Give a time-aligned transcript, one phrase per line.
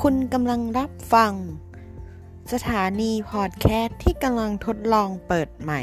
[0.00, 1.32] คุณกำลังรับฟัง
[2.52, 5.82] สถานีพอดแคสต์ที่กำลังทดลองเปิดใหม่